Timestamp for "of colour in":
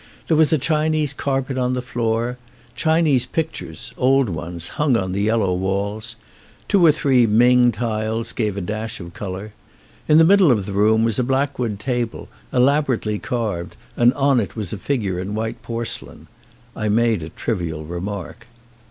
8.99-10.17